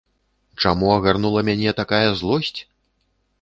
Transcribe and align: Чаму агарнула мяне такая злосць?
Чаму 0.63 0.87
агарнула 0.93 1.43
мяне 1.51 1.75
такая 1.81 2.09
злосць? 2.23 2.59